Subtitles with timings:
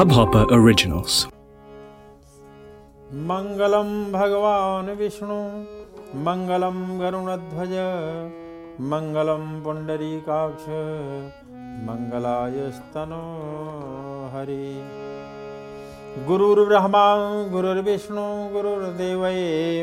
[0.00, 1.14] Hubhopper Originals.
[3.28, 5.36] मङ्गलं भगवान् विष्णु
[6.26, 7.74] मङ्गलं गरुणध्वज
[8.92, 10.66] मङ्गलं पुण्डरीकाक्ष
[11.88, 13.22] मङ्गलायस्तनो
[14.34, 14.64] हरि
[16.28, 17.06] गुरुर्ब्रह्मा
[17.54, 18.26] गुरुर्विष्णु
[18.56, 19.38] गुरुर्देवै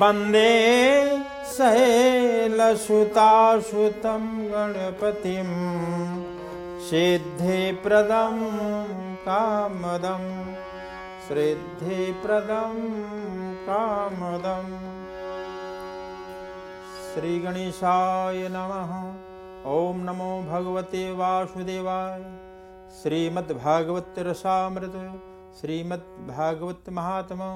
[0.00, 0.50] वंदे
[1.50, 5.48] सहेलसुतासुतं गणपतिं
[6.80, 8.36] सिद्धिप्रदं
[9.24, 10.22] कामदं
[11.26, 12.78] सिद्धिप्रदं
[13.66, 14.72] कामदम्
[17.10, 18.92] श्रीगणेशाय नमः।
[19.72, 22.24] ॐ नमो भगवते वासुदेवाय।
[23.02, 24.96] श्रीमद्भागवत रसामृत
[25.60, 27.50] श्रीमद्भागवत महात्मा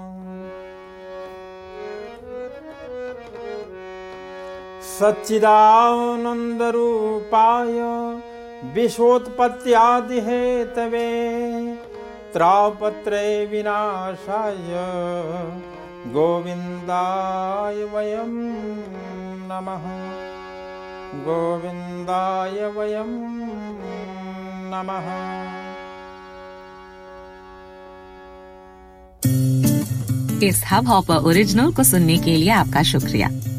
[4.95, 7.79] सच्चिदानन्दरूपाय
[8.75, 11.09] विश्वोत्पत्त्यादिहेतवे
[12.33, 14.71] त्रापत्रे विनाशाय
[16.13, 18.33] गोविन्दाय वयं
[19.51, 19.85] नमः।
[21.25, 23.11] गोविन्दाय वयं
[24.73, 25.09] नमः।
[30.43, 33.29] इस हब हॉपर ओरिजिनल को सुनने के लिए आपका शुक्रिया।